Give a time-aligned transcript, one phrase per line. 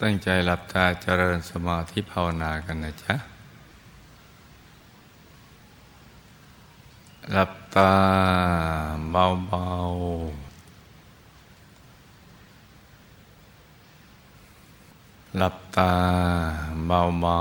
[0.00, 3.14] ตั้งใจหลับตาเจริญสมาธิภาวนากันนะจ๊ะ
[7.32, 7.92] หลับตา
[9.10, 9.84] เบาๆ
[15.36, 15.92] หลับตา
[16.86, 17.40] เบา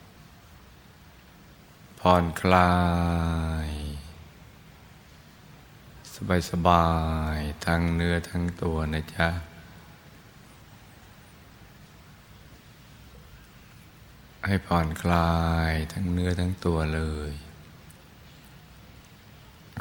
[0.00, 2.72] ๆ ผ่อนคลา
[3.68, 3.70] ย
[6.50, 6.86] สบา
[7.36, 9.28] ยๆ ทั้งเนื้อทั้งตัวนะจ๊ะ
[14.46, 15.34] ให้ผ่อนคลา
[15.70, 17.32] ยทั้งเนื้อทั้งตัวเลย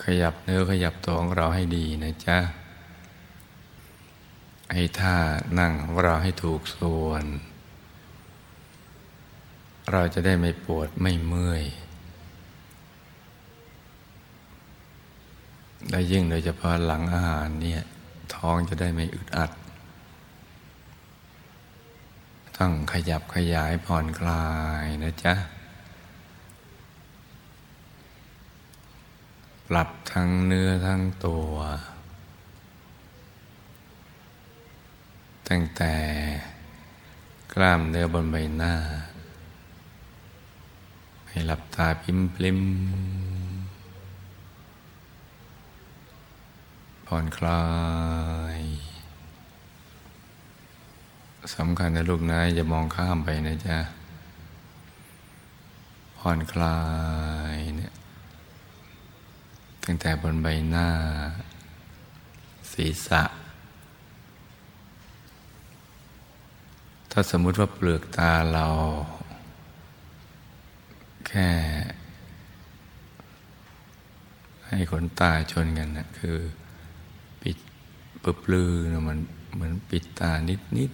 [0.04, 2.40] ขยับเนื้อขยับตัวของเราให้ดีนะจ๊ะ
[4.74, 5.18] ให้ท่า
[5.60, 7.26] นั่งของเราให้ถูกส่วน
[9.92, 11.64] เราจะได้ไม่ปวดไม่เมื่อย
[15.90, 17.82] และยิ่งโดยเฉพาะหลังอาหารเนี่ย
[18.36, 19.52] ท้องจะได้ไม่อึดอัด
[22.58, 24.46] ต้องขยับขยายผ่อนคลา
[24.84, 25.34] ยนะจ๊ะ
[29.68, 31.54] ปรับทั้งเนื้อทั้งตัว
[35.48, 35.96] ตั้งแต่
[37.54, 38.76] กล้ามเนื้อบนใบหน้า
[41.30, 42.60] ให้หลับตาพิมพลิม
[47.08, 47.62] ผ่อนคลา
[48.33, 48.33] ย
[51.56, 53.78] สำคัญนะลูกนะอย่ามองข้ามไปนะจ๊ะ
[56.18, 56.80] ผ่อนคลา
[57.56, 57.94] ยเนี่ย
[59.84, 60.90] ตั้งแต่บนใบหน้า
[62.72, 63.24] ศีรษะ
[67.12, 68.68] ถ้าสมมุติว่าเปลือกตาเรา
[71.28, 71.50] แค่
[74.68, 76.38] ให้ขนตาชนกันนะคือ
[77.42, 77.58] ปิด
[78.24, 79.18] ปปลือนะมัน
[79.54, 80.92] เหมือนปิดตานิดนิด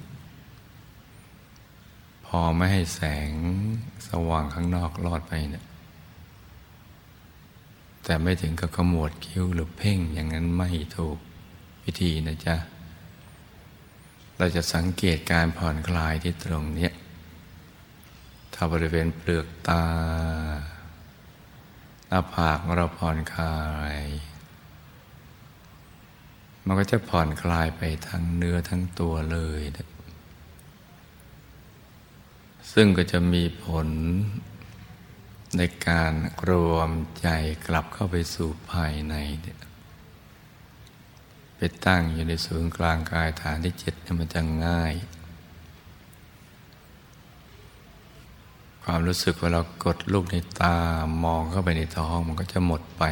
[2.32, 3.32] พอไม่ให้แสง
[4.08, 5.66] สว่างข้างนอกลอดไปเนะี่ย
[8.04, 11.18] แต่ไม่ถึงกับขมวดคิ้วหรือเพ่งอย่างนั้นไม่ถูก
[11.84, 12.56] วิธีนะจ๊ะ
[14.38, 16.90] เราจะสังเกตการผ่อนคลายที่ตรงนี้
[18.54, 19.84] ถ้าบริเวณเปลือกตา
[22.08, 23.60] หน้าผากเราผ่อนคลา
[23.96, 23.98] ย
[26.66, 29.88] มันก็จะผ่อนคลายไปทั้งเนื้อทั้งตัวเลยนะ
[32.74, 33.88] ซึ่งก็จะมีผล
[35.58, 36.14] ในการ
[36.50, 36.92] รวม
[37.22, 37.28] ใจ
[37.68, 39.16] กลับเข้าไปสู่ภายใน
[41.56, 44.94] ไปตั้งอยู่ในศูนย์กลางกายฐานที่เจ็ดนี่มันจะง่าย
[48.84, 50.76] ความรู้สึกว่าเรากดลูกในตา
[51.24, 53.04] มองเข้าไปในท้องมันก็จะหมดไป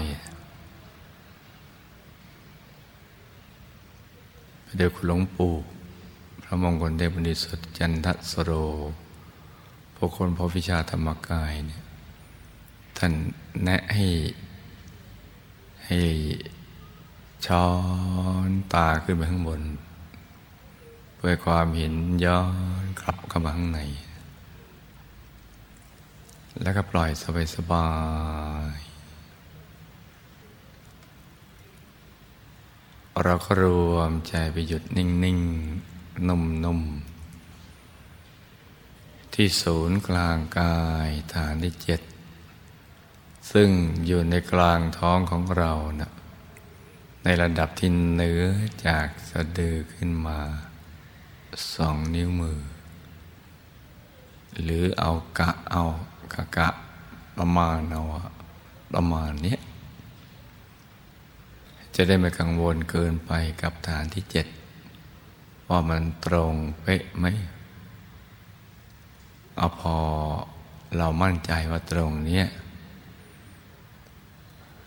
[4.76, 5.54] เดี๋ยวคุณหลวงปู่
[6.44, 8.52] พระมงคลเทพบุญสุดจันทสโร
[10.00, 11.84] พวกคนพอวิชาธรรมกายเนี่ย
[12.98, 13.14] ท่าน
[13.64, 14.08] แนะให้
[15.86, 16.00] ให้
[17.46, 17.68] ช้อ
[18.48, 19.62] นตาขึ้นไปข้างบน
[21.16, 21.94] เพื่อความเห็น
[22.26, 22.42] ย้อ
[22.84, 23.80] นกลับเข้ามาข้างใน
[26.62, 27.90] แล้วก็ปล่อยสบายสบา
[28.76, 28.78] ย
[33.24, 35.40] เราก็รวมใจไปหยุดนิ่ง
[35.84, 36.97] ๆ นุ่ม ๆ
[39.40, 40.78] ที่ศูนย์กลางกา
[41.08, 42.02] ยฐานที่เจ็ด
[43.52, 43.70] ซึ่ง
[44.06, 46.12] อยู่ในกลางท้องของเรานะ
[47.24, 48.44] ในระดับที่เหนือ
[48.88, 50.40] จากสะดือขึ้นมา
[51.74, 52.60] สองนิ้วมือ
[54.62, 55.84] หรือเอากะเอา
[56.34, 56.70] กะกะ
[57.38, 58.02] ประมาณเอา
[58.94, 59.58] ประมาณนี้
[61.96, 63.32] จะได้ไม่กังวลเกินไป
[63.62, 64.48] กับฐานที่เจ็ด
[65.68, 67.28] ว่ามันตรงเป๊ะไหม
[69.58, 69.96] เอาพอ
[70.98, 72.44] เรามั่นใจว่าตรงนี้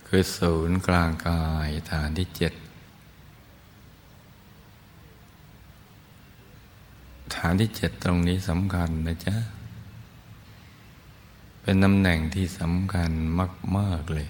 [0.07, 2.53] คือศูนย์กลางกายฐานที่เจ็ด
[7.35, 9.37] ฐานที่เจ็ดตรงนี้สำคัญนะจ๊ะ
[11.63, 13.11] เป็นตำแหน่งที่สำคัญ
[13.77, 14.29] มาก ๆ เลย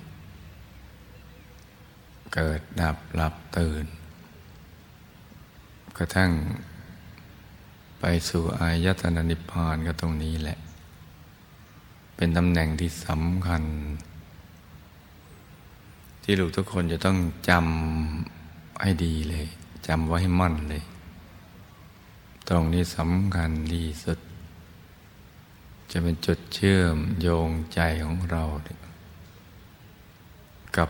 [2.34, 3.84] เกิดดับหลับตื่น
[5.96, 6.30] กระทั่ง
[8.00, 10.58] ไปสู่อายตนะนิพพานก็ตรงนี้แหละ
[12.16, 13.64] เป็นตำแหน่งที่สำคัญ
[16.22, 17.18] ที่ลูกทุกคนจะต้อง
[17.48, 19.46] จำให้ดีเลย
[19.86, 20.84] จำไว้ให้มั่นเลย
[22.48, 24.18] ตรงนี้สำคัญที่สุด
[25.90, 28.42] จะเป็นจุดเชื่อมโยงใจของเรา
[30.76, 30.88] กับ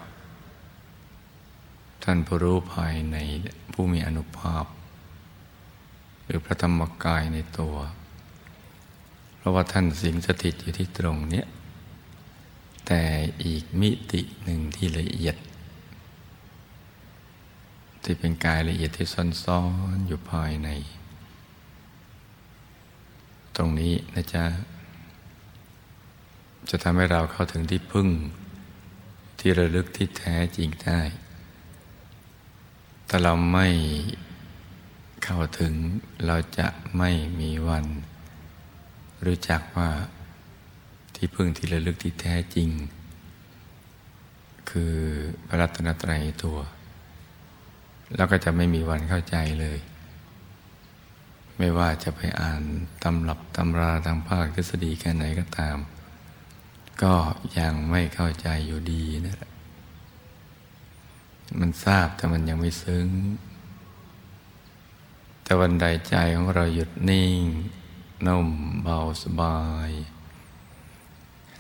[2.02, 3.16] ท่านผู้รู้ภายใน
[3.72, 4.64] ผู้มีอนุภาพ
[6.30, 7.76] รือพระธรรมกายในตัว
[9.36, 11.46] เพราะว่าท่านสิงสถิตอยู่ที่ตรงเนี้ย
[12.86, 13.02] แต่
[13.44, 15.36] อีกมิติหนึ่งที่ละเอียด
[18.02, 19.60] ที่เป็นกายละเอียดที่ซ่อ
[19.94, 20.68] นๆอยู่ภายใน
[23.56, 24.44] ตรงนี้นะจ๊ะ
[26.70, 28.08] จะทำให้เราเข้าถึงที่พึ่ง
[29.38, 31.00] ที่ระลึกที่แท้จริงได้
[33.08, 33.68] ถ้าเราไม่
[35.24, 35.74] เข้าถึง
[36.26, 36.68] เราจะ
[36.98, 37.86] ไม่มีวัน
[39.26, 39.90] รู้จักว่า
[41.14, 42.68] ที่พึ่งที่ระลึกที่แท้จริง
[44.70, 44.94] คือ
[45.46, 46.58] พระรัตนตรัยตัว
[48.16, 49.78] แล้วก็จะไม่มีวันเข้าใจเลย
[51.58, 52.62] ไม่ว่าจะไปอ่าน
[53.02, 55.76] ตำรับตำราทางภาคทฤษฎีแค่ไหนก็ตาม
[57.02, 57.14] ก็
[57.58, 59.52] ยังไม่เข้าใจอยู่ดีนั่นแหละ
[61.60, 63.06] มันทราบแต่มันยังไม่ซึ้ง
[65.50, 67.42] แต่วันใดใจของเราหยุดนิ่ง
[68.26, 68.48] นุ่ม
[68.82, 69.90] เบาสบาย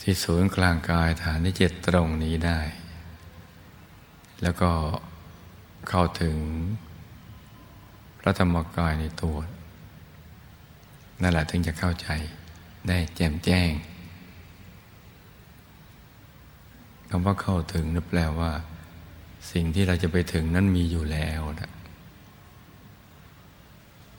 [0.00, 2.60] ที่ศูนย์กลางกายฐานที่เจ็ดตรงนี้ได้
[4.42, 4.70] แล้วก็
[5.88, 6.36] เข้าถึง
[8.20, 9.38] พระธรรมกายในตัว
[11.20, 12.08] นั่นแหละถึงจะเข้าใจ
[12.88, 13.72] ได้แจ่มแจ้ง
[17.08, 18.52] คำว่าเข้าถึงนั่นแปลว่า
[19.52, 21.70] สิ่งที่เราจะไปถึงนั้นมีอยู่แล้วนะ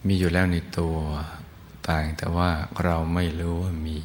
[0.06, 0.96] มีอยู่แล้วในตัว
[1.88, 2.50] ต่างแต่ว่า
[2.84, 3.98] เราไม่รู้ว่ามี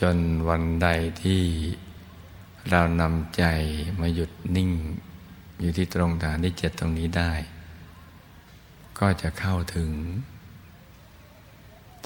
[0.00, 0.88] จนวันใด
[1.22, 1.42] ที่
[2.70, 3.44] เรานำใจ
[4.00, 4.70] มาหยุดนิ่ง
[5.60, 7.32] อยู่ที่ตรงฐานที่เจ็ดตรงนี้ได้
[8.98, 9.90] ก็จะเข้าถึง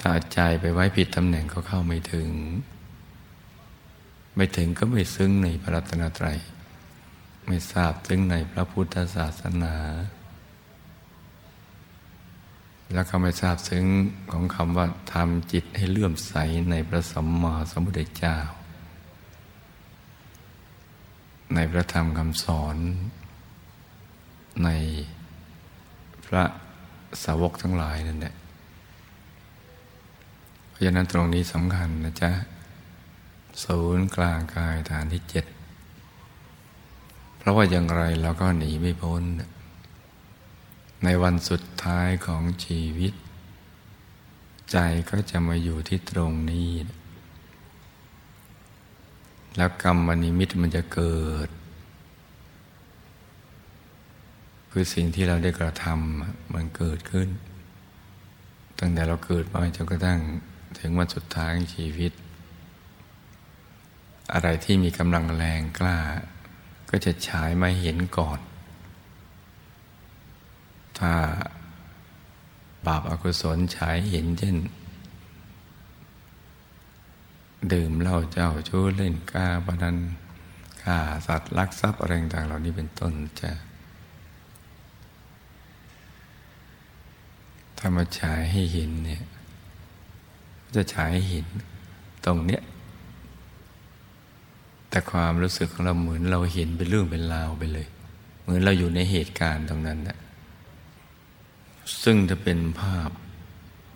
[0.01, 2.29] ถ้าใจไปไว้ผิดตำแหน่งก็เข้าไม่ถึง
[4.35, 6.39] ไม่ถึงก็ไม่ซึ้งในพระรัตนตรัย
[7.51, 9.75] ไม่ทราบซึ้งในพระพุทธศาสนา
[12.93, 13.85] แล้วก็ไม่ทราบซึ้ง
[14.31, 16.33] ของคำว่าทำจิตให้เลื่อมใส
[16.71, 18.37] ในพระสัมมาสัมพุทธเจ้า
[21.55, 22.77] ในพระธรรมคำสอน
[24.63, 24.69] ใน
[26.25, 26.43] พระ
[27.23, 28.35] สาวกทั้งหลายนั่นแหละ
[30.69, 32.31] เพราะฉะนั้นตรงนี้สำคัญนะจ๊ะ
[33.63, 35.45] ศูนย์กลางกายฐานที่เจ็ด
[37.39, 39.23] เพราะว่าอย่างไรเราก็หนีไม่พ้น
[41.03, 43.13] ในวันสุดท้ายของชีวิต
[44.71, 44.77] ใจ
[45.09, 46.69] ก็จะมาอยู่ที่ตรงนี้
[49.57, 51.49] แล้วกรรมนิมิตมันจะเกิด
[54.71, 57.29] คือสิ่งที่เราได้กระทำมันเกิดขึ้น
[58.79, 60.19] ตั้งแต่เราเกิดมาจนกระทั่ง
[60.79, 62.11] ถึงวันสุดท้ายของชีวิต
[64.33, 65.97] อะไรที่มีกำลังแรงกล้า
[66.89, 68.39] ก็จะฉายมาเห็นก่อน
[70.97, 71.13] ถ้า
[72.85, 74.57] บาปอากุศลฉายเห็นเช่น
[77.73, 79.97] ดื่มเหล้าเจ้าชู้เล่นกาบนัน
[80.83, 80.97] ฆ่า
[81.27, 83.51] สัตว์ลักทรัพย์อะไรต่างเหล่านี้เป็นต้นจะ
[87.77, 89.23] ถ้ามาฉายให้เห็นเนี่ย
[90.75, 91.45] จะฉายให้เห็น
[92.25, 92.61] ตรงเนี้ย
[94.99, 97.87] แต่ความรู้สึกของเราเหมือนเราเห็นเป็นเรื่องเป็นราวไปเลย
[98.41, 100.17] เหมือนเราอยู่ในเหตุการณ์ตรงนั้นนะ
[102.03, 103.09] ซึ่งจะเป็นภาพ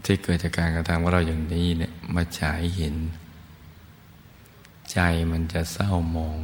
[0.05, 2.95] ที่เกิดจากการกระทำของเราอย่างนี้เนี่ยมาฉายเห็น
[4.91, 5.00] ใจ
[5.31, 6.39] มันจะเศร้าหมอง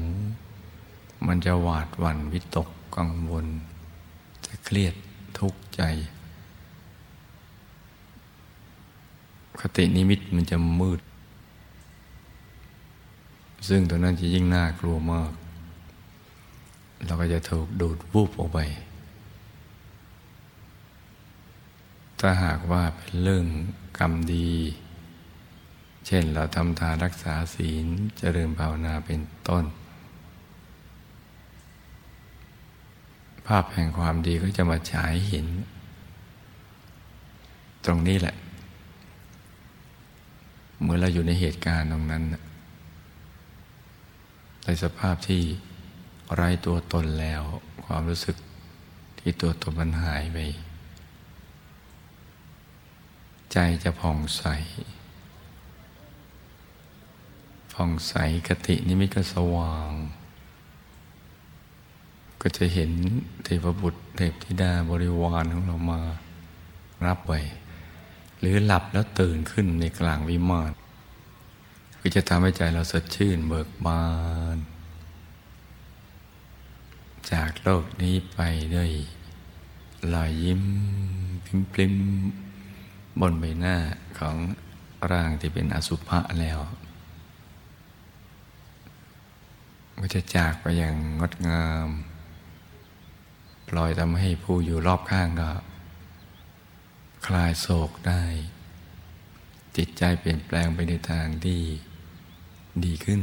[1.27, 3.45] มันจะหวาดหวั่นวิตกกังวล
[4.45, 4.95] จะเครียด
[5.39, 5.81] ทุกข์ใจ
[9.59, 10.99] คตินิมิตมันจะมืด
[13.67, 15.31] ซึ่งตัวนั้นจะยิ่งน่ากลัวมาก
[17.05, 18.59] เราก็จะถูกดูดวูบออกไป
[22.19, 23.45] ถ้าหากว่าเป็นเรื่อง
[23.99, 24.49] กรรมดี
[26.05, 27.85] เช่นเราทำทานรักษาศีล
[28.17, 29.65] เจริญภาวนาเป็นต้น
[33.47, 35.47] ภาพแห่งความดีก็จะมาฉายเห็น
[37.85, 38.35] ตรงนี้แหละ
[40.81, 42.23] เมื่อเราอยู่ในเหตุการณ์ตรงนั้น
[44.63, 45.43] ในสภาพที่
[46.33, 47.41] ไร้ตัวตนแล้ว
[47.85, 48.35] ความรู้สึก
[49.19, 50.37] ที่ตัวตนมันหายไป
[53.51, 54.43] ใจจะผ่องใส
[57.73, 58.13] ผ่องใส
[58.47, 59.91] กตินิมิตก็สว่าง
[62.41, 62.91] ก็จะเห็น
[63.43, 65.99] เทพบุตรเทพธิดาบริวารของเรามา
[67.05, 67.39] รับไว้
[68.39, 70.71] หรือหลับแล้วตื่นขึ้นในกลางวิมาน
[72.01, 74.03] คือจะทำให้ใจเราสดชื่นเบิกบา
[74.55, 74.57] น
[77.31, 78.39] จากโลกนี้ไป
[78.75, 78.91] ด้วย
[80.13, 80.63] ลอยยิ้ม
[81.45, 81.93] พิมพลิม
[83.19, 83.75] บนใบหน้า
[84.19, 84.35] ของ
[85.11, 86.59] ร่างที่เป็นอสุภะแล้ว
[89.99, 91.87] ก็จะจากไปอย่างงดงาม
[93.69, 95.51] ปล่อยทำให้ผู้อยู่รอบข้างก็
[97.25, 98.23] คลายโศกได้
[99.77, 101.59] จิตใจเปลี่ยนแปลงไปในทางที่
[102.85, 103.21] ดีขึ้น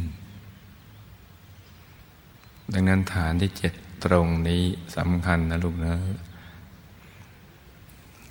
[2.73, 3.73] ดังนั้นฐานที่เจ็ด
[4.05, 4.62] ตรงนี้
[4.97, 5.95] สำคัญนะลูกนะ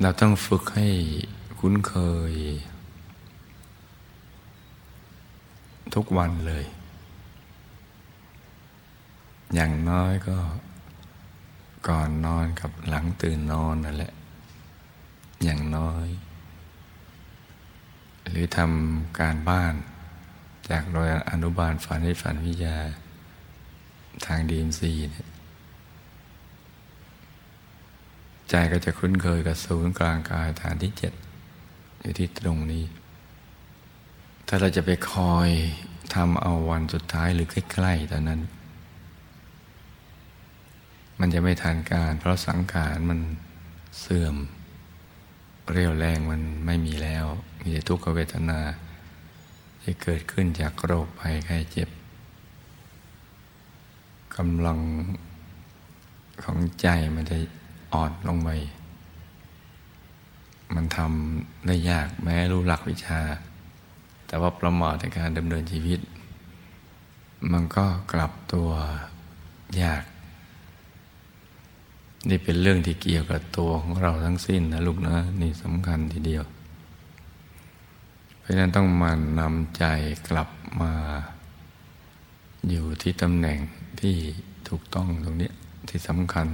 [0.02, 0.90] เราต้องฝึกให้
[1.60, 1.96] คุ้นเค
[2.32, 2.34] ย
[5.94, 6.66] ทุกวันเลย
[9.54, 10.38] อย่างน้อยก็
[11.88, 14.14] ก่อนนอนกับหลังตื่นนอนนั่นแหละ
[15.44, 16.08] อย่างน้อย
[18.30, 19.74] หรือทำการบ้าน
[20.70, 22.78] จากโดยอนุบาลฝันให้ฝันวิทยา
[24.26, 25.28] ทางดีมซีเนี่ย
[28.50, 31.14] ใจก็จะคุ้นเคยกับศูนย์กลางกายฐานที่เจ็ด
[32.02, 32.84] อยู่ที่ตรงนี้
[34.48, 35.50] ถ้าเราจะไปคอย
[36.16, 38.42] ทำเอาวันสุดท้ายหรือใกล้ๆตอนนั้น
[41.20, 43.20] มันจะไม่ทันการ เพราะสังขารมัน
[44.00, 44.36] เสื่อม
[45.72, 47.26] เรียวแรงมันไม่มีแล้ว
[47.68, 48.60] มีแต่ทุกขเวทนา
[49.82, 51.90] ที่เกิดขึ้นจากโรคภัยไข้เจ็บ
[54.38, 54.80] กำลัง
[56.44, 57.38] ของใจมันจะ
[57.94, 58.50] อ่อนลงไป
[60.76, 63.20] มันทำได้ยากแม้รู้หลักวิชา
[64.28, 66.00] แต่ว่าประมาทในการดำเนินชีวิต
[67.52, 68.70] มันก็กลับตัว
[69.82, 70.04] ยาก
[72.30, 76.46] นี่เป็นเรื่องที่เกี่ยวกับตัวของเราทั้งสิ้นนะลูกนะ นี่สำคัญทีเดียว
[78.46, 79.86] ราะฉะนั้นต้องมันนำใจ
[80.30, 80.50] กลับ
[80.82, 80.94] มา
[82.70, 83.60] อยู่ที่ตำแหน่ง
[84.02, 84.16] ที่
[84.70, 85.52] ถูกต้องตรงนี้
[85.90, 86.48] ที่สำคัญ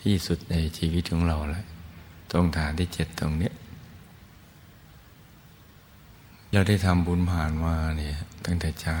[0.00, 1.64] ที่สุดในชีวิตของเราเลย
[2.30, 3.50] ตรงฐานที่เจ็ดตรงนี้
[6.52, 9.00] เราได้ทำบุญผ่านมาเนี่ยตั้งแต่เช้า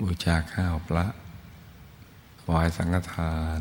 [0.00, 1.06] บูชาข้าวพระ
[2.40, 3.58] ถวายสังฆทาน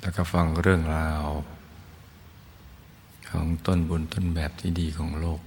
[0.00, 1.24] แล้วก็ฟังเรื่องราว
[3.32, 5.40] ของต้นบุญต้นแบบที่ดีของโลก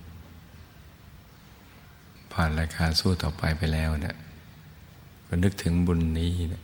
[2.32, 4.16] ผ่านรายการสู้ต่อไปไปแล้วเนี่ย
[5.28, 6.64] ก็นึกถึงบุญนี้นะ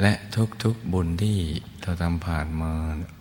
[0.00, 0.12] และ
[0.62, 1.36] ทุกๆบุญที่
[1.80, 3.12] เราทำผ่านมานะ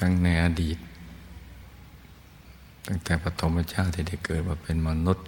[0.00, 0.78] ตั้งในอดีต
[2.86, 5.26] ตั้งแต่ปฐมชาติที่ได้เกิดมาเป็นมนุษย์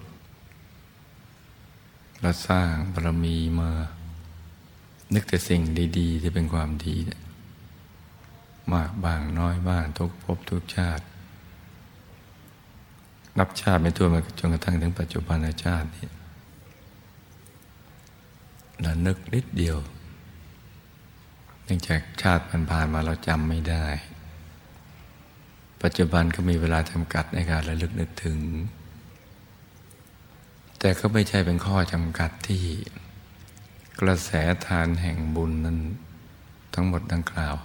[2.21, 3.71] เราสร้างบารมีมา
[5.14, 5.61] นึกแต่สิ่ง
[5.99, 7.21] ดี ๆ ที่เป็นความดีนะ
[8.73, 11.04] มากบางน้อยบ้างทุกภพทุกชาติ
[13.38, 16.06] นับชาติไม่ทั่วมาจนกระทั่งถึงปัจจุบันชาตินี้
[18.80, 19.78] เรานึกนิดเดียว
[21.64, 23.87] เนื่องจากชาติผ่านๆมาเราจำไม่ได้
[25.83, 28.38] ปัจจุบันก็มีเวลาจำกัดในการระลึกนึกถึง
[30.78, 32.62] แต่ก็ไม่ใช่เป็นข้อจำกัดที่
[34.00, 34.30] กระแส
[34.66, 35.78] ทานแห่งบุญนั้น
[36.75, 37.56] ทั้งหมดดังกล่าว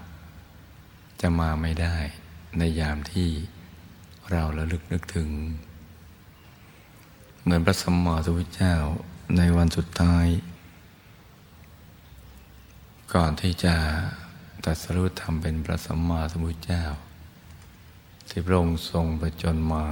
[1.21, 1.95] จะมาไม่ได้
[2.57, 3.29] ในยามที่
[4.31, 5.29] เราระลึกนึกถึง
[7.41, 8.75] เหมือนพระสัมมาสัมพุทธเจ้า
[9.37, 10.27] ในวันสุดท้าย
[13.13, 13.75] ก่อนที่จะ
[14.65, 16.83] ตัดสรุปทำเป็นพระสัมมาสัมพุทธเจ้า
[18.29, 19.85] ที่พระองค์ทรงประจนมา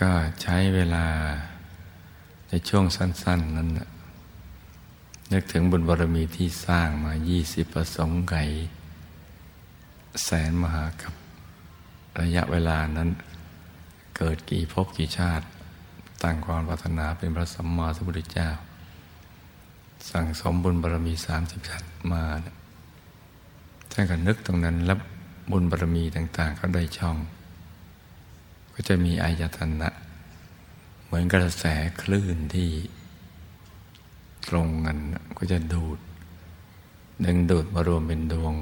[0.00, 1.06] ก็ใช้เวลา
[2.48, 3.84] ในช่วงสั้น ๆ นั้นนึ
[5.32, 7.12] นึกถึงบุญบารมีที่สร้างมา
[7.42, 8.44] 20 ประสงค์ไก่
[10.24, 11.12] แสนมหากับ
[12.20, 13.08] ระยะเวลานั้น
[14.16, 15.46] เกิดกี่ภพกี่ชาติ
[16.22, 18.48] ตั้งความปรารถนาเป็นพระสัมมาสัมพุทธเจ้า
[20.10, 22.22] สั่งสมบุญบารมีสามสิบชาติมา
[23.92, 24.98] ท่านก็นึกตรงนั้นแล้ว
[25.50, 27.16] บุญบารมีต่างๆเขาได้ช่อง
[28.72, 29.88] ก็จะมีอายตนะ
[31.04, 31.64] เหมือนกระแส
[32.02, 32.70] คลื่นที่
[34.48, 34.98] ตรงกัน
[35.38, 35.98] ก็จะดูด
[37.24, 38.54] ดึงดูดมารวมเป็นดวง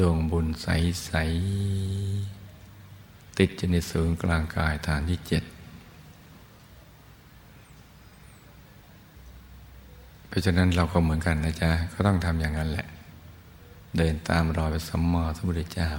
[0.00, 1.10] ดวงบุญใส
[2.40, 5.44] ๆ ติดอยู่ในศูนย์กลางกายฐานที่เจ็ด
[10.28, 12.86] เพราะฉะนั้นเราก็เหมือนกันนะจ๊ะ ก็ต้องทำอย่างนั้นแหละ
[13.96, 15.90] เดินตามรอยพระสัมมาสัมพุทธเจ้า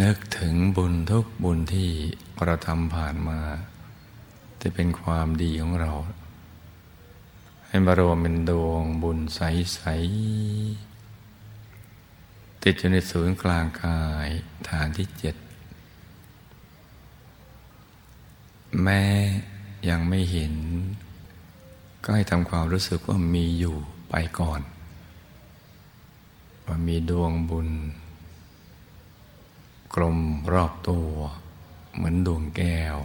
[0.00, 1.88] นึกถึงบุญทุกบุญที่
[2.44, 3.38] เราทำผ่านมา
[4.62, 5.92] จะเป็นความดีของเรา
[7.76, 9.80] ให้มารวมเป็นดวงบุญใส
[11.02, 14.28] ๆ ติดอยู่ในศูนย์กลางกาย
[14.68, 15.36] ฐานที่เจ็ด
[18.72, 19.02] แมแม้
[19.88, 20.54] ยังไม่เห็น
[22.02, 23.76] ก็ให้ทำความรู้สึกว่ามีอยู่
[24.10, 24.60] ไปก่อน
[26.66, 27.68] ว่ามีดวงบุญ
[29.94, 30.18] กลม
[30.52, 31.10] รอบตัว
[31.94, 32.98] เหมือนดวงแก้ว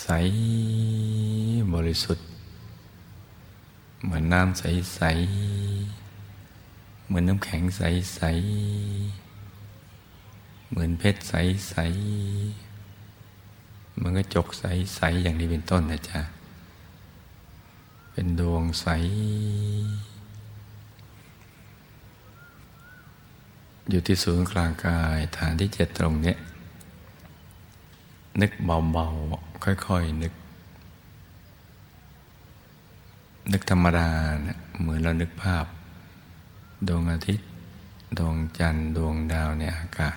[0.00, 0.08] ใส
[1.74, 2.26] บริสุทธิ์
[4.02, 5.00] เหมือนน้ำใส
[6.20, 8.20] ๆ เหมือนน้ำแข็งใส
[9.28, 9.32] ๆ
[10.70, 11.74] เหมือนเพชรใส
[12.68, 16.20] ๆ มันก็จกใส ๆ อย่างนี้เป็นต้นนะจ๊ะ
[18.12, 18.86] เป็นดวงใส
[23.90, 26.34] อยู่ที่ศูนย์กลางกายฐานที่เจ็ดตรงนี้
[28.40, 30.32] นึกเบา ๆ ค่อย ๆ นึก
[33.50, 34.08] นึกธรรมดา
[34.46, 35.66] นะเหมือนเรานึกภาพ
[36.88, 37.48] ดวงอาทิตย์
[38.18, 40.16] ดวงจันทร์ ดวงดาวในอากาศ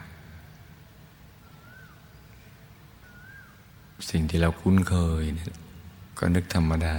[4.09, 5.47] สิ่งที่เราคุ้นเคยเนี่ย
[6.19, 6.95] ก็นึกธรรมดา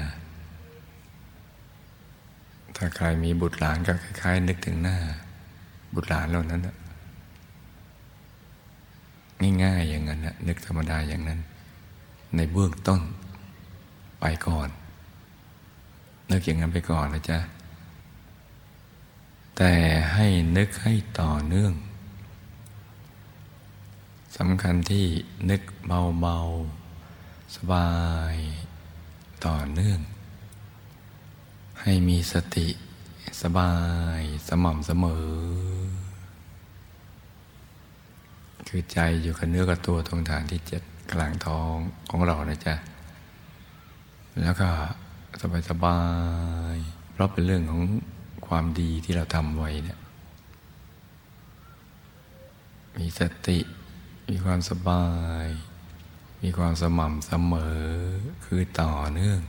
[2.77, 4.97] ถ้าใครมีบุตรหลานก็คล้ายๆ นึกถึงหน้า
[5.95, 6.77] บุตรหลานเหล่านั้นนะ
[9.63, 11.41] ง่ายๆอย่างนั้นนะนึกธรรมดาอย่างนั้น
[12.37, 13.01] ในเบื้องต้น
[14.21, 14.69] ไปก่อน
[16.31, 17.39] นึกอย่างนั้นไปก่อนนะจ๊ะ
[19.57, 19.73] แต่
[20.13, 21.73] ให้นึกให้ต่อเนื่อง
[24.37, 25.07] สำคัญที่
[25.51, 27.91] นึกเบาๆ สบา
[28.35, 28.37] ย
[29.47, 30.01] ต่อเนื่อง
[31.81, 32.69] ให้มีสติ
[33.43, 33.73] สบา
[34.19, 35.27] ยสม่ำเสมอ
[38.69, 41.75] คือใจอยู่กับเนื้อกับตัวตรงฐานที่เจ็ดกลางท้อง
[42.11, 42.75] ของเรานะจ๊ะ
[44.43, 44.69] แล้วก็
[45.41, 46.01] สบายสบา
[46.75, 46.77] ย
[47.13, 47.83] เพราะเป็นเรื่องของ
[48.47, 49.99] ความดีที่เราทำไว้เนี่ย
[52.97, 53.59] มีสติ
[54.29, 55.07] มีความสบา
[55.45, 55.47] ย
[56.43, 57.85] มีความสม่ำเสมอ
[58.45, 59.41] คือต่อเนื่อง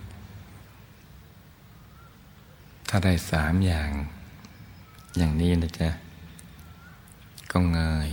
[2.89, 3.91] ถ้าได้สามอย่าง
[5.17, 5.89] อย่างนี้นะจ๊ะ
[7.51, 8.09] ก็ง่าย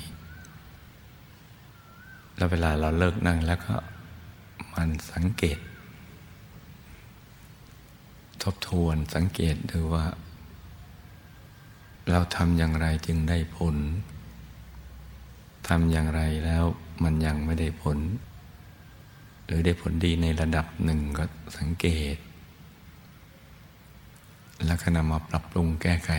[2.37, 3.75] แล้วเวลาเราเลิกนั่งแล้วก็
[4.73, 5.59] มันสังเกต
[8.45, 10.07] ทบทวนสังเกตดูว่า
[12.11, 13.77] เราทำอย่างไรจึงได้ผล
[15.69, 16.65] ทำอย่างไรแล้ว
[17.03, 17.99] มันยังไม่ได้ผล
[19.45, 21.25] หรือได้ผลดีในระดับหนึ่งก็
[21.59, 22.17] สังเกต
[24.67, 26.13] แล้วก็นำมาปรับปรุงแก้ไข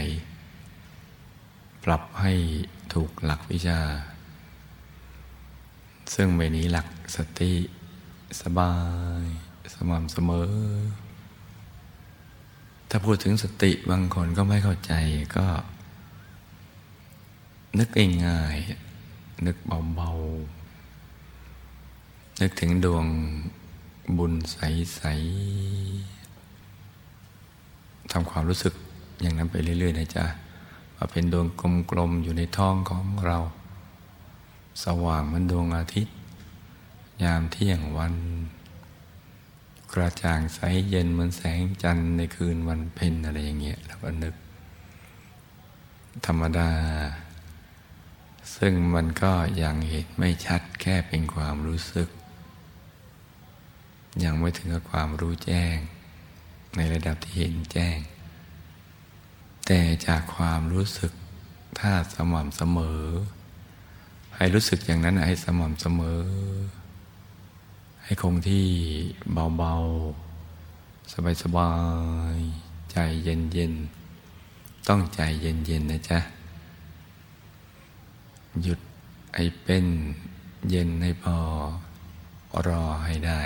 [1.84, 2.34] ปรับให้
[2.94, 3.80] ถูกหลักวิชา
[6.14, 7.54] ซึ่งไม่นี้หลักสติ
[8.42, 8.74] สบา
[9.22, 9.24] ย
[9.74, 10.50] สม่ำเสมอ
[12.90, 14.94] ถ้าพูดถึงสติบางคนก็ไม่เข้าใจ
[15.36, 15.46] ก็
[17.80, 17.90] นึก
[18.26, 19.58] ง่ายๆนึก
[19.96, 23.06] เบาๆ นึกถึงดวง
[24.18, 28.74] บุญใสๆทำความรู้สึก
[29.22, 30.26] อย่างนั้นไปเรื่อยๆนะจ๊ะ
[30.96, 31.48] ว่าเป็นดวง
[31.92, 33.38] กลมๆ อยู่ในท้องของเรา
[34.84, 36.16] สว่างเหมือนดวงอาทิตย์
[37.24, 38.16] ยามเที่ยงวัน
[39.96, 44.36] กระจ่างใสเย็นเหมือนแสงจันทร์ในคืนวันเพ็ญอะไรอย่างเงี้ยแล้วก็นึก
[46.26, 46.72] ธรรมดา
[48.56, 52.08] ซึ่งมันก็ยังเห็นไม่ชัดแค่เป็นความรู้สึก
[54.24, 55.76] ยังไม่ถึงกับความรู้แจ้ง
[56.76, 57.98] ในระดับที่เห็นแจ้ง
[59.66, 61.12] แต่จากความรู้สึก
[61.80, 63.04] ถ้าสม่ำเสมอ
[64.36, 66.22] ให้รู้สึกอย่างนั้นให้สม่ำเสมอ
[68.06, 68.68] ให้คงที่
[69.34, 71.72] เบาๆ สบา
[72.36, 76.20] ยๆ ใจเย็นๆ ต้องใจเย็นๆ นะจ๊ะ
[78.62, 78.80] หยุด
[79.36, 79.86] ให้เป็น
[80.70, 81.38] เย็นให้พอ
[82.68, 83.44] รอให้ได้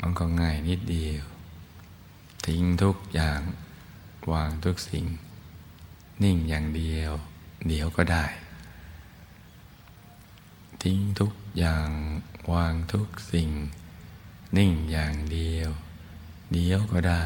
[0.00, 1.24] มันก็ง่ายนิดเดียว
[2.46, 3.40] ทิ้งทุกอย่าง
[4.32, 5.06] วางทุกสิ่ง
[6.22, 7.12] นิ่งอย่างเดียว
[7.68, 8.24] เดี๋ยวก็ได้
[10.82, 11.88] ทิ้งทุก อย่าง
[12.52, 13.50] วางทุกสิ่ง
[14.56, 15.70] นิ่งอย่างเดียว
[16.52, 17.24] เดียวก็ได้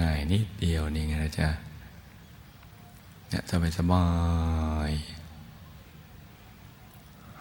[0.00, 1.48] ง่ายนิดเดียวนี่ไงนะจ๊ะ
[3.28, 4.06] เนี่ยสบายสบา
[4.88, 4.90] ย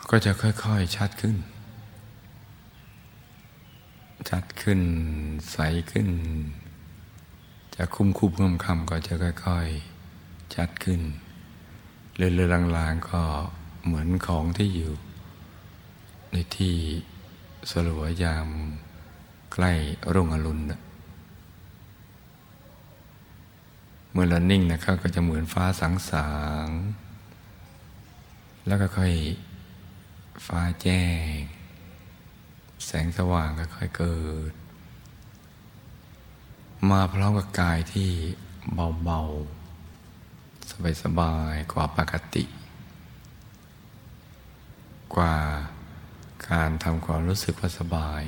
[0.10, 1.38] ก็จะค่อยๆชัดขึ้น
[4.30, 4.82] ชัดขึ้น
[5.52, 5.58] ใส
[5.92, 6.10] ขึ้น
[7.76, 11.02] จะคุ้มคุบคำคำก็จะค่อยๆ ชัดขึ้น
[12.16, 13.22] เรื่อยๆลางๆก็
[13.86, 14.92] เหมือนของที่อยู่
[16.32, 16.76] ในที่
[17.70, 18.48] สลัวยาม
[19.54, 19.72] ใกล้
[20.14, 20.62] รุ่งอรุณ
[24.12, 26.30] เมื่อเรานิ่งนะครับก็จะเหมือนฟ้าสังสา
[26.66, 26.68] ง
[28.68, 29.14] แล้วก็ค่อย
[30.46, 31.36] ฟ้าแจ้ง
[32.86, 34.52] แสงสว่างค่อยเกิด
[36.90, 38.10] มาพร้อมกับกายที่
[39.04, 42.44] เบาๆ สบายๆ กว่าปกติ
[45.16, 45.36] กว่า
[46.52, 48.22] การทำความรู้สึกว่าสบาย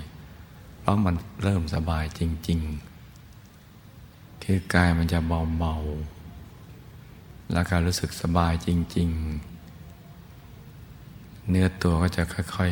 [0.80, 2.60] เพราะมันเริ่มสบายจริง
[3.47, 5.19] ๆ คือกายมันจะ
[5.58, 9.10] เบาๆและการรู้สึกสบายจริง
[10.69, 12.71] ๆ เนื้อตัวก็จะค่อย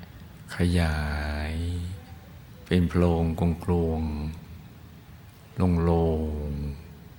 [0.00, 0.98] ๆ ขยา
[1.50, 1.52] ย
[2.66, 3.24] เป็นโพรง
[3.64, 6.04] กลวงๆโล่
[6.48, 6.50] ง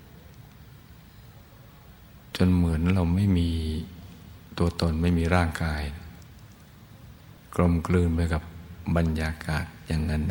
[0.07, 3.49] ๆจนเหมือนเราไม่มี
[4.57, 5.81] ตัวตนไม่มีร่างกาย
[7.55, 8.41] กลมกลืนไปกับ
[8.95, 10.21] บรรยากาศอย่างนั้น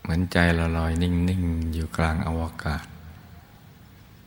[0.00, 2.86] เหมือนใจเราลอยนิ่ง ๆ อยู่กลางอวกาศ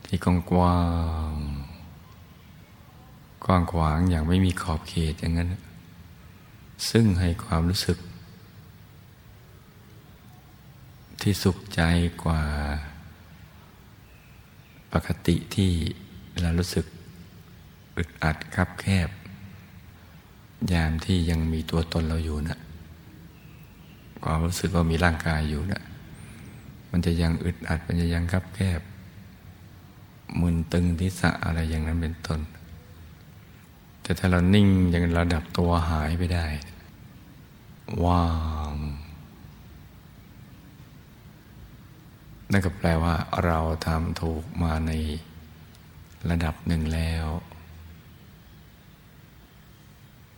[0.06, 5.48] ที่กว้างกว้างขวางอย่างไม่มีขอบเขตอย่างนั้น
[6.90, 7.98] ซึ่งให้ความรู้สึก
[11.22, 11.82] ที่สุขใจ
[12.24, 12.42] กว่า
[14.92, 15.72] ปกติที่
[16.40, 16.86] เรารู้สึก
[17.96, 19.08] อึดอัดคับแคบ
[20.72, 22.58] ยามที่ยังมีตัวตนเราอยู่นะ
[24.24, 25.82] ความรู้สึกว่ามีร่างกายอยู่นะ
[26.90, 28.80] มันจะยังอึดอัดมันจะยังคับแคบ
[30.40, 32.40] มึนตึงทิศะอะไรอย่างนั้นเป็นต้น
[34.02, 36.46] แต่ถ้าเรานิ่งอย่างระดับตัวหายไปได้
[38.04, 38.26] ว่า
[38.72, 38.74] ง
[42.50, 43.14] นั่นก็แปลว่า
[43.44, 44.92] เราทำถูกมาใน
[46.30, 47.26] ระดับหนึ่งแล้ว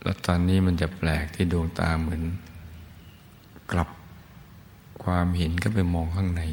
[0.03, 2.23] แล้วตอนนี้มันจะแปลกที่ดวงตาเหมือน
[3.71, 3.89] กลับ
[5.03, 6.43] ความเห็นก็ไปมองข้างใน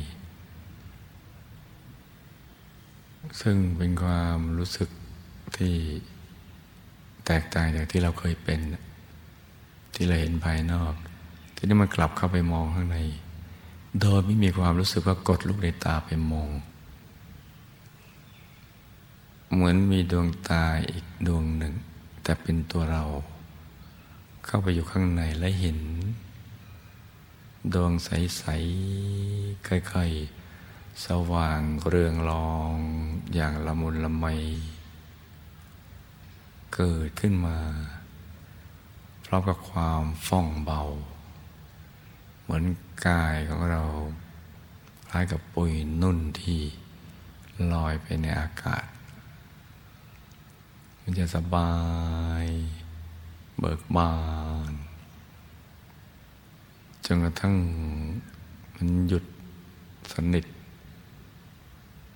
[3.40, 4.88] ซึ่งเป็นความรู้สึก
[5.56, 5.74] ที่
[7.26, 8.61] แตกต่างจากที่เราเคยเป็น
[9.94, 10.94] ที่เราเห็นภายนอก
[11.56, 12.98] ที่นี่มันกลับเข้าไปมองข้างใน
[14.00, 16.50] โดยไม่มีความรู้สึกว่ากดลูกในตาไปมอง
[19.52, 21.74] เหมือนมีดวงตาอีกดวงหนึ่ง
[22.22, 23.04] แต่เป็นตัวเรา
[24.46, 25.78] เข้าไปอยู่ข้างในและเห็น
[27.74, 28.42] ดวงใส
[29.06, 30.11] ๆ ค่อย
[30.59, 32.72] ๆ สว่างเรืองรอง
[33.35, 34.26] อย่างละมุนละไม
[36.74, 37.59] เกิดขึ้นมา
[39.24, 40.82] พร้อมกับความฟ่องเบา
[42.42, 42.64] เหมือน
[43.06, 43.82] กายของเรา
[45.11, 46.61] คล้ายกับปุยนุ่นที่
[47.72, 48.87] ลอยไปในอากาศ
[51.02, 51.74] มันจะสบา
[52.44, 52.46] ย
[53.60, 54.12] เบิกบา
[54.70, 54.72] น
[57.04, 57.54] จนกระทั่ง
[58.74, 59.24] มันหยุด
[60.12, 60.44] สนิท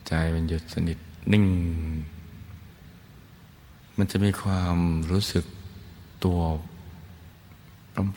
[0.06, 0.98] ใจมันหยุดสนิท
[1.32, 1.46] นิ่ง
[3.96, 4.76] มันจะมีความ
[5.10, 5.44] รู้สึก
[6.24, 6.40] ตัว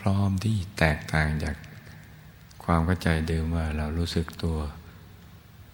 [0.02, 1.56] พร้อมๆที่แตกต่างจาก
[2.64, 4.58] ความเข้าใจเดิมว่าเรารู้สึกตัว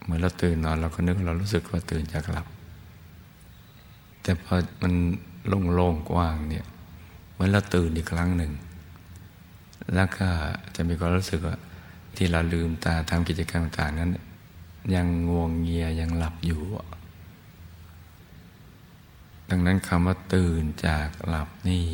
[0.04, 2.48] เมื่อเราตื่นนอนเราก็นึกเรารู้สึกว่าตื่นจากหลับ
[4.22, 4.94] แต่พอมัน
[5.76, 6.66] โล่งๆกว้างเนี่ย
[7.40, 8.52] มือนเราตื่นอีกครั้งหนึ่ง
[9.96, 10.28] แล้วก็
[10.76, 11.56] จะมีความรู้สึกว่า
[12.16, 14.12] ที่เราลืมตาทำกิจกรรมต่างนั้น
[14.96, 16.62] ยังงวงเงียยังหลับอยู่
[19.50, 21.86] ดังนั้นคำว่าตื่นจากหลับนี่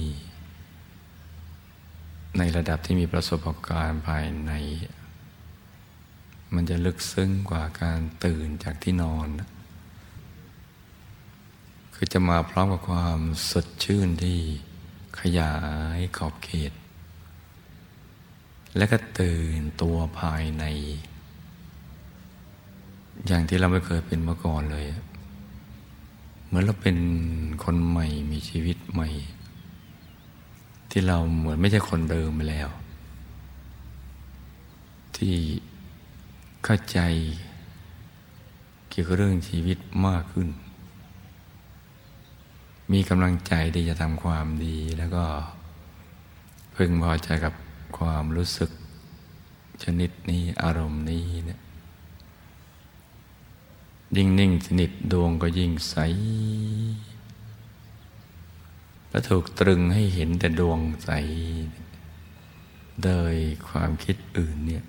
[2.38, 4.52] ในระดับที่มีประสบการณ์ภายใน
[6.54, 9.28] มันจะลึกซึ้งกว่าการตื่นจากที่นอน
[11.96, 13.20] คือจะมาพร้อมกับความ
[13.52, 14.40] สดชื่นที่
[15.22, 15.54] ขยา
[15.98, 16.74] ยขอบเขต
[18.78, 20.64] และก็ตื่นตัวภายใน
[23.28, 24.86] อย่างที่เราไม่เคยเป็นมาก่อนเลย
[26.46, 26.98] เหมือนเราเป็น
[27.64, 29.10] คนใหม่มีชีวิตใหม่
[30.90, 32.70] ที่เราเหมือนไม่ใช่คนเดิมไปแล้ว
[35.18, 35.36] ที่
[36.64, 37.00] เข้าใจ
[38.90, 40.48] เกี่ยวกับเรื่องชีวิตมากขึ้น
[42.92, 45.26] มีกำลังใจที่จะทำความดีแล้วก็
[46.76, 47.54] พึงพอใจกับ
[47.98, 48.72] ความรู้สึก
[49.84, 51.60] ชนิดนี้อารมณ์นี้เนี่ย
[54.16, 55.96] ยิ่งนิ่งสนิทดวงก็ยิ่งใส
[59.10, 61.10] และถูกตรึงให้เห็นแต่ดวงใส
[63.04, 63.36] โดย
[63.68, 64.84] ความคิดอื่นเนี่ย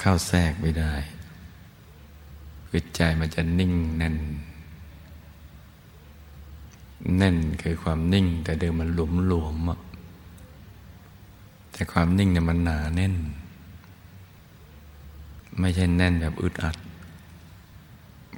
[0.00, 0.94] เข้าแทรกไม่ได้
[2.68, 4.16] คือใจมันจะนิ่งแน่น
[7.16, 9.56] แน่นคือความนิ่ง แต่เดิมมันหลวมหลวม
[11.72, 13.14] แต่ความนิ่งเนี่ยมันหนาแน่น
[15.58, 16.76] ไม่ใช่แน่นแบบอึดอัด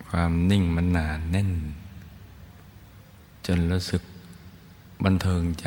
[0.08, 1.50] ความนิ่งมันหนาแน่น
[3.46, 4.02] จนรู้สึก
[5.04, 5.66] บันเทิงใจ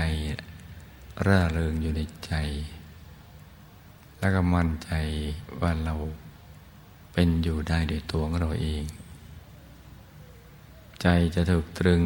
[1.25, 2.33] ร่าเริงอยู่ในใจ
[4.19, 4.91] แล้วก็มั่นใจ
[5.61, 5.93] ว่าเรา
[7.13, 8.83] เป็นอยู่ได้โดยตัวของเราเอง
[11.01, 12.03] ใจจะถูกตรึง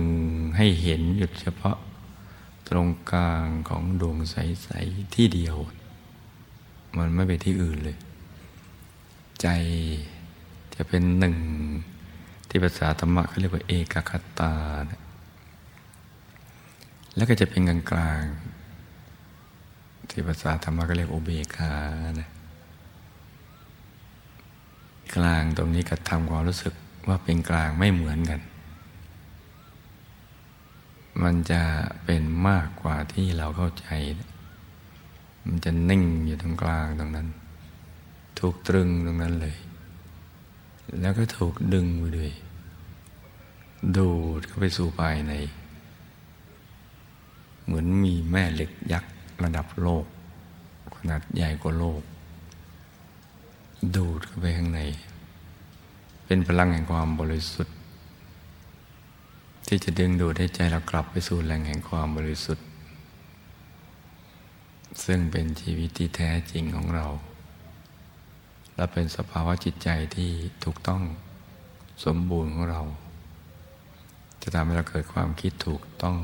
[0.57, 1.77] ให้เห็นหยุดเฉพาะ
[2.69, 5.57] ตรงกลางของดวงใส ๆ ที่เดียว
[6.97, 7.97] มันไม่ไปที่อื่นเลย
[9.41, 9.47] ใจ
[10.75, 11.37] จะเป็นหนึ่ง
[12.49, 14.53] ที่ภาษาธรรมะเขาเรียกว่าเอกคตา
[17.15, 18.23] แล้วก็จะเป็นกลางกลาง
[20.09, 21.73] ที่ภาษาธรรมะก็เรียกโอเบคา
[22.19, 22.29] นะ
[25.15, 26.73] กลางตรงนี้กับทำความรู้สึก
[27.07, 28.41] ว่าเป็นกลางไม่เหมือนกัน
[31.23, 31.61] มันจะ
[32.05, 33.87] เป็นมากกว่าที่เราเข้าใจ
[35.47, 37.27] มันจะนิ่งอยู่ตรงกลางตรงนั้น
[38.39, 39.55] ถูกตรึงตรงนั้นเลย
[40.99, 42.31] แล้วก็ถูกดึงไปด้วย
[43.97, 45.33] ดูดเข้าไปสู่ภายใน
[47.63, 50.05] เหมือนมีแม่เหล็กยักษ์ระดับโลก
[50.95, 52.01] ขนาดใหญ่กว่าโลก
[53.95, 54.81] ดูดเข้าไปข้างใน
[56.25, 57.75] เป็นพลังแห่งความบริสุทธิ์
[59.67, 62.65] ที่จะดึงดูดให้ใจเรากลับไปสู่แหล่งแห่งความบริสุทธิ์
[65.05, 67.07] ซึ่งเป็นชีวิตที่แท้จริงของเรา
[68.75, 70.31] และเป็นสภาวะจิตใจที่
[70.63, 71.01] ถูกต้อง
[72.05, 72.81] สมบูรณ์ของเรา
[74.41, 76.17] จะทำให้เราเกิดความคิดถูกต้อง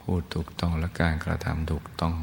[0.00, 2.14] พูดถูกต้องและการกระทำถูกต้อง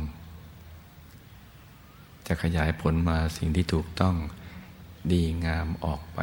[2.28, 4.16] จะขยายผลมาสิ่งที่ถูกต้อง
[5.12, 6.20] ดีงามออกไป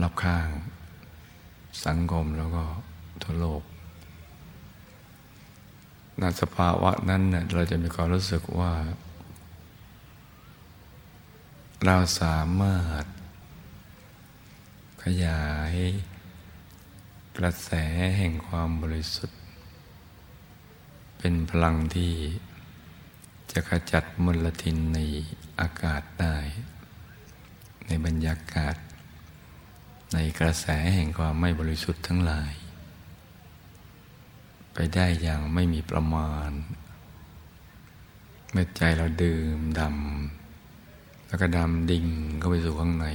[0.00, 0.48] รอบข้าง
[1.86, 2.64] สังคมแล้วก็
[3.22, 3.62] ทั่วโลก
[6.20, 8.72] นสภาวะนั้นเน่ยเราจะมีความรู้สึกว่า
[11.86, 13.04] เราสามารถ
[15.04, 15.74] ขยาย
[17.38, 17.70] กระแส
[18.18, 19.40] แห่งความบริสุทธิ์
[21.18, 22.12] เป็นพลังที่
[23.52, 24.98] จะขจัดมลทินใน
[25.60, 26.36] อากาศได้
[27.86, 28.76] ในบรรยากาศ
[30.12, 32.52] ในกระแสแห่งความไม่บริสุทธิ์ทั้งหลาย
[34.74, 36.50] ไปได้อย่างไม่มีประมาณ
[38.52, 42.06] เมื่อใจเราดื่มดำแล้วก็ดำดิ่ง
[42.38, 43.06] เข้าไปสู่ข้างใน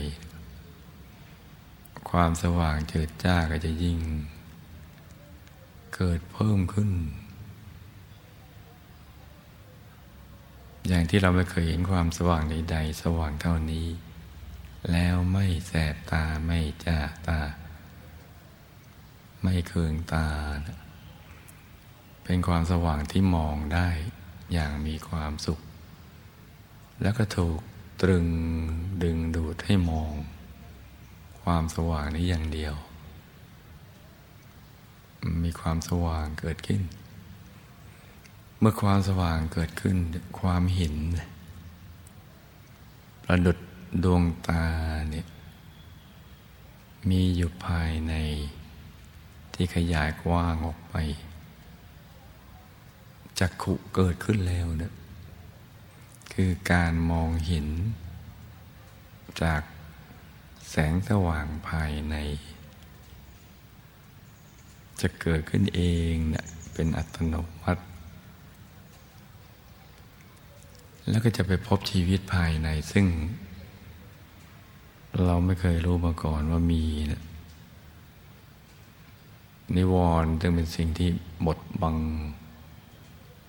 [2.10, 3.98] ความสว่างเจิดจ้าก็จะยิ่ง
[5.96, 6.92] เกิดเพิ่มขึ้น
[10.88, 13.88] อย่างที่เราไม่เคยเห็นความสว่างใดๆ สว่างเท่านี้
[14.92, 17.40] แล้วไม่แสบตาไม่จ้าตา
[19.42, 20.28] ไม่เคืองตา
[22.24, 23.90] เป็นความสว่างที่มองได้
[24.54, 25.60] อย่างมีความสุข
[27.02, 27.60] แล้วก็ถูก
[28.02, 28.28] ตรึง
[29.04, 30.14] ดึงดูดให้มอง
[31.42, 32.76] ความสว่างนี้อย่างเดียว
[35.44, 36.82] มีความสว่างเกิดขึ้น
[38.60, 39.98] เมื่อความสว่างเกิดขึ้น
[40.40, 40.96] ความเห็น
[43.26, 43.58] ประดุด
[44.04, 44.66] ดวงตา
[45.10, 45.26] เนี่ย
[47.10, 48.14] มีอยู่ภายใน
[49.54, 50.96] ที่ขยายกว้างออกไป
[53.40, 54.94] จักขุเกิดขึ้นแล้วเนี่ย
[56.34, 57.68] คือการมองเห็น
[59.42, 59.62] จาก
[60.70, 62.16] แสงสว่างภายใน
[65.02, 67.84] จะเกิดขึ้นเองเนี่ยเป็นอัตโนมัติ
[71.10, 73.06] แล้วก็จะไปพบชีวิตภายในซึ่ง
[75.22, 77.22] เราไม่เคยรู้มาก่อนว่ามีนะ
[79.76, 81.10] นิวรณ์จึงเป็นสิ่งที่
[81.46, 81.98] บดบัง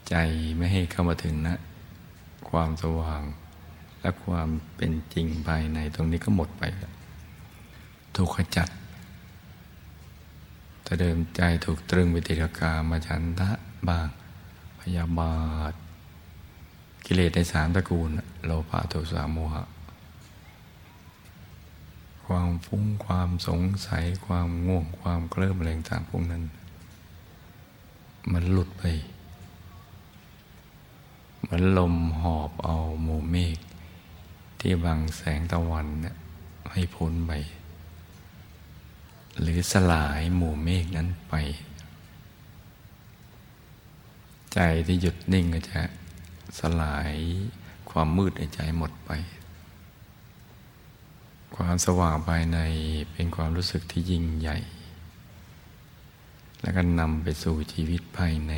[0.09, 0.15] ใจ
[0.57, 1.57] ไม่ให้เข้ามาถึงนะ
[2.49, 3.23] ความสว่าง
[4.01, 6.63] และความเป็นจริงภายในตรงนี้ก็หมดไป
[8.17, 8.69] ถูกขจัด
[10.83, 13.51] แต่เดิมใจถูกตรึงไปติดกามาชันทะ
[13.89, 14.09] บ้าง
[14.81, 15.37] พยาบา
[15.73, 15.75] ท
[17.05, 18.11] กิเลสในสามตระกูล
[18.45, 19.65] โลภะโทสะโมหะ
[22.27, 26.45] ความฟุ้งความสงสัย ความง่วงความเคลิ้มอะไรต่างพวกนั้น
[28.33, 28.85] มันหลุดไป
[31.41, 33.59] เหมือนลมหอบเอาหมู่เมฆ
[34.61, 36.17] ที่บังแสงตะวันเนี่ย
[36.73, 37.33] ให้พ้นไป
[39.41, 41.35] หรือสลายหมู่เมฆนั้นไป
[44.55, 45.81] ใจที่หยุดนิ่งก็จะ
[46.61, 47.13] สลาย
[47.91, 49.11] ความมืดในใจหมดไป
[51.57, 52.59] ความสว่างภายใน
[53.13, 54.57] เป็นความรู้สึกที่ยิ่งใหญ่
[56.61, 58.53] แล้วก็นำไปสู่ชีวิตภายใน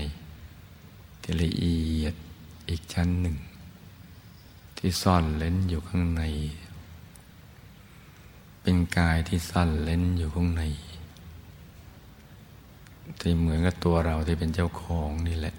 [1.23, 2.15] ที่ละเอียด
[2.69, 3.37] อีกชั้นหนึ่ง
[4.79, 6.23] ที่ซ่อนเล้นอยู่ข้างใน
[8.63, 10.63] เป็นกายที่ซ่อนเล้นอยู่ข้างใน
[13.21, 15.55] ที่เหมือนกับตัวเราที่เป็นเจ้าของนี่แหละ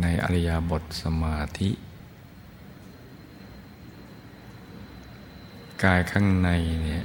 [0.00, 1.70] ในอริยบทสมาธิ
[5.82, 6.50] กายข้างใน
[6.82, 7.04] เนี่ย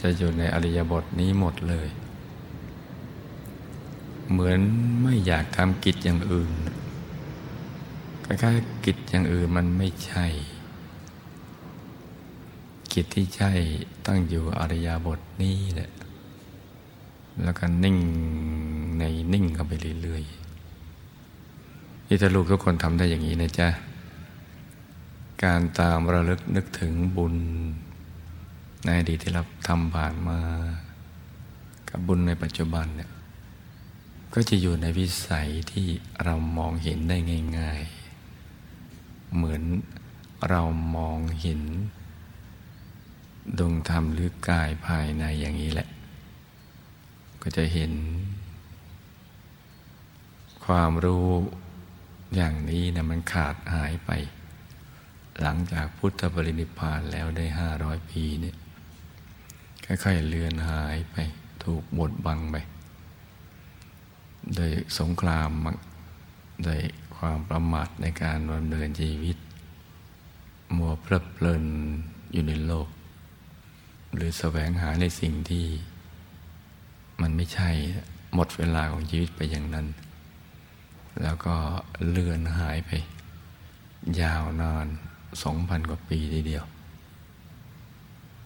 [0.00, 1.88] จะอยู่ในอริยบทนี้หมดเลย
[4.30, 4.60] เหมือน
[5.02, 6.52] ไม่อยากทำกิจอย่างอื่น
[8.24, 10.26] คล้ายๆกิจอย่างอื่นมันไม่ใช่
[12.92, 13.50] กิจที่ใช่
[14.06, 15.90] ตั้งอยู่อริยบทนี้แหละ
[17.42, 17.98] แล้วก็นิ่ง
[18.98, 19.72] ในนิ่งเข้าไป
[20.02, 23.68] เรื่อยๆนี่ถ้าลูกทุกคนทำได้อย่างนี้นะจ๊ะ
[25.44, 27.36] การตามระลึกนึกถึงบุญ
[28.84, 30.40] ในอดีตที่เราทำผ่านมา
[31.88, 33.10] กับบุญในปัจจุบันเนี่ย
[34.34, 35.86] ก็จะอยู่ในวิสัยที่
[36.24, 37.16] เรามองเห็นได้
[37.58, 37.82] ง่าย
[38.58, 39.62] ๆ เหมือน
[40.48, 40.62] เรา
[40.96, 41.60] มองเห็น
[43.58, 45.88] ดวงธรรมหรือกายภายในอย่างนี้แหละ
[47.42, 47.92] ก็จะเห็น
[50.64, 51.28] ความรู้
[52.34, 54.12] อย่างนี้นะมันขาดหายไป
[55.42, 58.56] หลังจากพุทธบรินิพานแล้วได้ห้าร้อยปีเนี่ย
[59.84, 61.16] ค่อยๆเลือนหายไป
[61.64, 62.56] ถูกบดบังไป
[64.54, 65.50] โดยสงคราม
[66.64, 66.80] โดย
[67.16, 69.36] ความประมาทในการดำเนินชีวิต
[70.76, 71.64] มัวเพลิดเพลิน
[72.32, 72.88] อยู่ในโลก
[74.14, 75.66] หรือแสวงหาในสิ่งที่
[77.20, 77.70] มันไม่ใช่
[78.34, 79.86] หมดเวลาของชีวิตไปอย่างนั้น
[81.22, 81.56] แล้วก็
[82.08, 82.90] เลือนหายไป
[84.20, 84.86] ยาวนาน
[85.42, 86.64] สองพันกว่าปีทีเดียว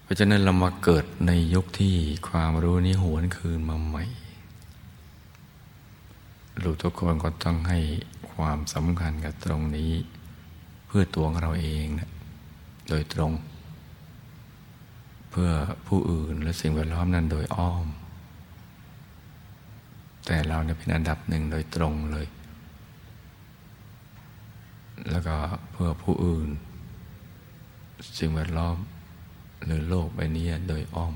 [0.02, 1.94] เพราะฉะนั้นเรามาเกิดในยุคที่
[2.28, 4.04] ความรู้นี้หวนคืนมาใหม่
[6.62, 7.78] ลูกทุกคนก็ต้องให้
[8.32, 9.92] ความสำคัญกับตรงนี้
[10.86, 12.10] เพื่อตัวของเราเองนะ
[12.88, 13.32] โดยตรง
[15.30, 15.50] เพื่อ
[15.86, 17.86] ผู้อื่นและสิ่งแวดล้อมนั้นโดยอ้อม
[20.26, 22.26] แต่เราเนี่ยเป็นอันดับหนึ่งโดยตรงเลย
[25.10, 25.36] แล้วก็
[25.72, 26.48] เพื่อผู้อื่น
[28.18, 28.76] สิ่งแวดล้อม
[29.64, 31.14] หรือโลกใบนี้โดยอ้อม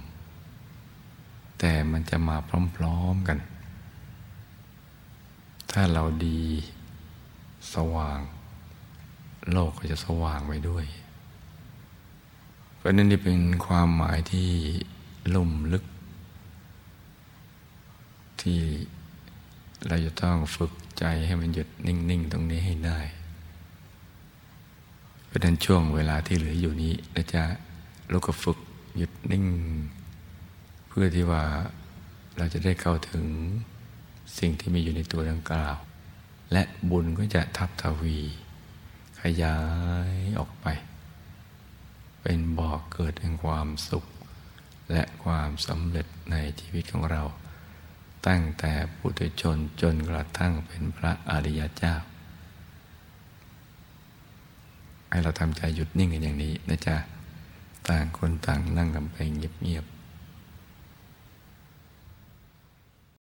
[1.59, 2.37] แต่มันจะมา
[2.77, 3.38] พร้อมๆกัน
[5.73, 6.40] ถ้าเราดี
[7.75, 8.21] สว่าง
[9.53, 10.87] โลกก็จะสว่างไปด้วย
[12.77, 14.49] เพราะนั้นนี่เป็นความหมายที่
[15.35, 15.85] ลุ่มลึก
[18.42, 18.61] ที่
[19.88, 23.01] เราจะต้องฝึกใจให้มันหยุดนิ่ง ๆ ตรงนี้ให้ได้
[25.33, 27.42] เพราะนั้นช่วงเวลาที่เหลืออยู่นี้เราจะ
[28.11, 28.59] เราก็ฝึก
[28.97, 29.47] หยุดนิ่ง
[30.88, 31.45] เพื่อที่ว่า
[32.37, 33.25] เราจะได้เข้าถึง
[34.38, 35.77] สิ่งที่มีอยู่ในตัวดังกล่าว
[36.53, 38.18] และบุญก็จะทับทวี
[39.21, 39.59] ขยา
[40.12, 40.66] ยออกไป
[42.23, 44.05] เป็นบ่อกเกิดแห่งความสุข
[44.92, 47.23] และความสำเร็จในชีวิตของเรา
[48.27, 51.95] ตั้งแต่ปุถุชนจนกระทั่งเป็นพระอริยเจ้า
[55.12, 56.96] ให้เราทำใจหยุดนิ่งกันอย่างนี้นะจ๊ะ
[57.88, 59.85] ต่างคนต่างนั่งกันไปเงียบ